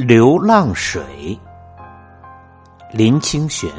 [0.00, 1.38] 流浪水，
[2.90, 3.70] 林清玄。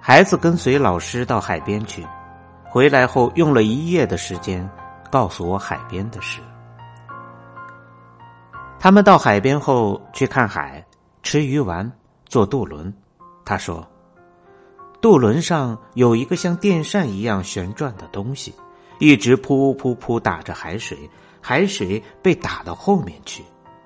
[0.00, 2.06] 孩子跟随老师到海边去，
[2.64, 4.66] 回来后用了一夜的时间，
[5.10, 6.40] 告诉我海边的事。
[8.80, 10.82] 他们到海边后去看海，
[11.22, 11.90] 吃鱼丸，
[12.24, 12.92] 坐渡轮。
[13.44, 13.86] 他说，
[15.02, 18.54] 渡轮上有一个像电扇一样旋转的东西，
[18.98, 20.98] 一直噗噗噗打着海水，
[21.42, 23.44] 海水被打到后面去，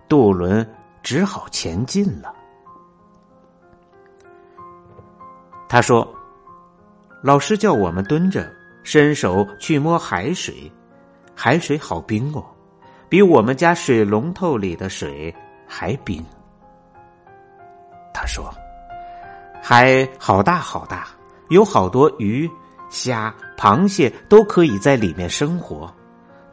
[0.08, 0.64] 渡轮
[1.02, 2.32] 只好前进了。
[5.68, 6.06] 他说
[7.24, 8.48] ：“老师叫我们蹲着，
[8.84, 10.70] 伸手去摸海水，
[11.34, 12.44] 海水好冰哦。”
[13.08, 15.32] 比我们家水龙头里的水
[15.64, 16.24] 还冰。
[18.12, 18.52] 他说
[19.62, 21.06] ：“海好大好大，
[21.48, 22.50] 有好多鱼、
[22.90, 25.88] 虾、螃蟹都可以在里面生活，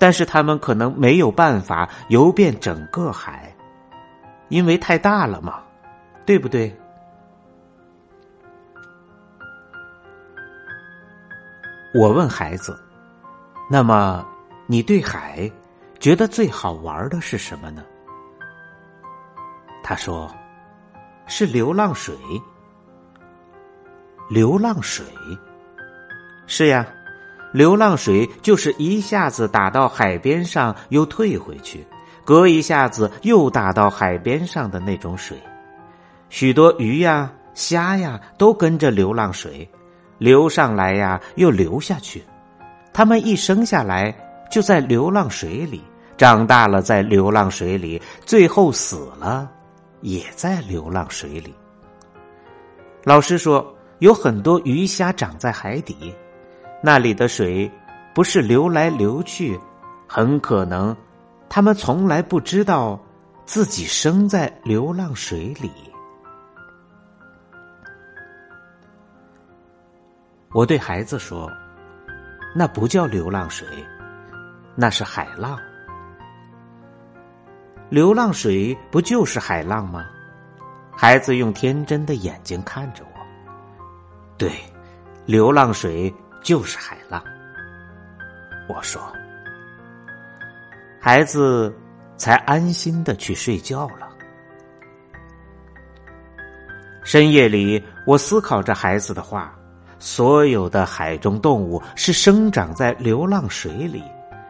[0.04, 3.56] 但是他们可能没有办法游遍整个海，
[4.50, 5.64] 因为太大了嘛，
[6.26, 6.78] 对不对？”
[11.95, 12.78] 我问孩子
[13.72, 14.28] ：“那么
[14.68, 15.50] 你对海？”
[16.02, 17.82] 觉得最好玩的是什么呢？
[19.82, 20.30] 他说
[21.28, 22.14] ：“是流浪水。”
[24.30, 25.06] 流浪水，
[26.45, 26.86] 是呀，
[27.54, 31.86] 流浪水就是一下子打到海边上又退回去，
[32.26, 35.38] 隔一下子又打到海边上的那种水。
[36.30, 39.70] 许多鱼呀、虾呀都跟着流浪水
[40.18, 42.23] 流上来呀，又流下去。
[42.92, 44.14] 它们一生下来
[44.50, 45.82] 就在流浪水里。
[46.16, 49.50] 长大了，在流浪水里，最后死了，
[50.02, 51.54] 也在流浪水里。
[53.04, 56.14] 老师说，有很多鱼虾长在海底，
[56.86, 57.72] 那里的水
[58.14, 59.58] 不是流来流去，
[60.06, 60.94] 很可能
[61.48, 63.00] 他们从来不知道
[63.45, 65.72] 自己生在流浪水里。
[70.52, 71.49] 我对孩子说
[72.54, 73.65] ：“那不叫流浪水，
[74.76, 75.58] 那是海浪。”
[77.89, 80.04] 流浪水不就是海浪吗？
[80.92, 83.20] 孩子用天真的眼睛看着我。
[84.38, 84.52] 对，
[85.26, 87.23] 流浪水就是海浪。
[88.67, 89.02] 我说，
[90.99, 91.73] 孩子
[92.15, 94.09] 才安心的去睡觉了。
[97.03, 99.53] 深夜里，我思考着孩子的话：
[99.99, 104.02] 所有的海中动物是生长在流浪水里，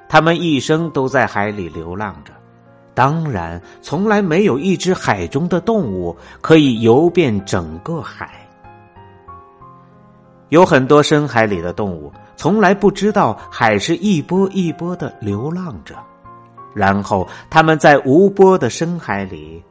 [0.07, 2.33] 它们一生都在海里流浪着。
[2.93, 8.42] 当然，从来没有一只海中的动物可以游遍整个海。
[10.53, 15.95] 有很多深海里的动物，从来不知道海是一波一波的流浪着，
[16.75, 19.63] 然后他们在无波的深海里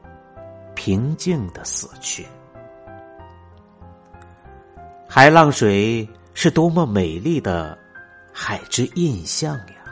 [0.75, 2.27] 平静的死去。
[5.07, 7.79] 海浪水是多么美丽的
[8.33, 9.87] 海之印象呀！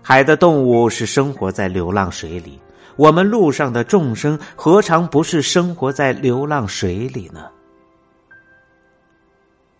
[0.00, 2.56] 海的动物是生活在流浪水里，
[2.94, 7.46] 我们路上的众生何尝不是生活在流浪水里呢？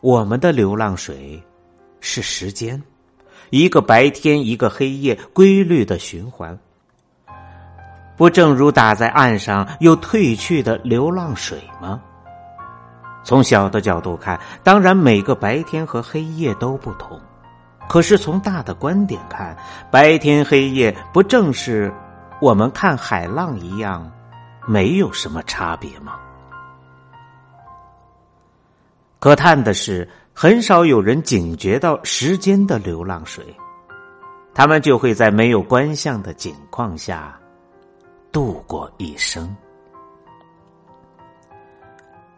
[0.01, 1.43] 我们的流浪水
[2.01, 2.83] 是时间，
[3.51, 6.59] 一个白天一个黑夜规律的循环。
[8.17, 12.01] 不正如打在岸上又退去的流浪水吗？
[13.23, 17.21] 从小的角度看，当然每个白天和黑夜都不同。
[17.87, 19.55] 可是从大的观点看，
[19.91, 21.93] 白天黑夜不正是
[22.41, 24.11] 我们看海浪一样，
[24.67, 26.15] 没有什么差别吗？
[29.21, 33.45] 可叹的是，很少有人警觉到时间的流浪水，
[34.55, 37.39] 他们就会在没有观象的景况下
[38.33, 39.55] 度过一生。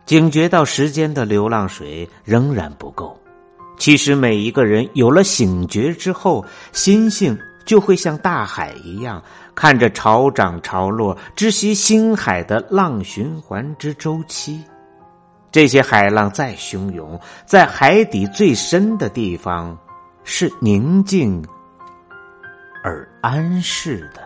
[0.05, 3.17] 警觉到时间的流浪水仍然不够。
[3.79, 9.23] 其实，每一个人有了醒觉之后，心性就会像大海一样，
[9.55, 14.61] 看着潮涨潮落，知悉星海的浪循环之周期。
[15.53, 19.79] 这些海浪再汹涌，在海底最深的地方，
[20.25, 21.45] 是宁静
[22.83, 24.23] 而安适的。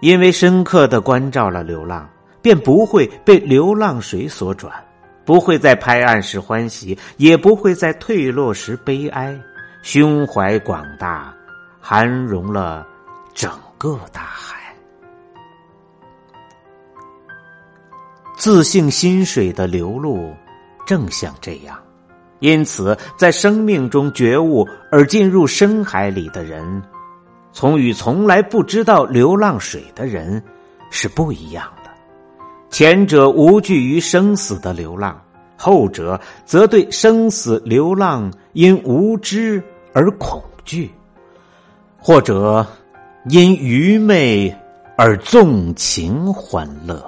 [0.00, 2.08] 因为深刻的关照了流浪，
[2.40, 4.72] 便不会被流浪水所转。
[5.24, 9.36] 不会在拍岸时欢喜，也不会在退落时悲哀，
[9.82, 11.34] 胸怀广大，
[11.80, 12.86] 涵容了
[13.34, 14.65] 整个大海。
[18.36, 20.32] 自信心水的流露，
[20.86, 21.76] 正像这样。
[22.40, 26.82] 因此，在生命中觉悟而进入深海里的人，
[27.50, 30.42] 从与从来不知道流浪水的人
[30.90, 31.90] 是不一样的。
[32.68, 35.18] 前者无惧于生死的流浪，
[35.56, 39.62] 后者则对生死流浪因无知
[39.94, 40.90] 而恐惧，
[41.96, 42.64] 或者
[43.30, 44.54] 因愚昧
[44.98, 47.02] 而纵情欢乐。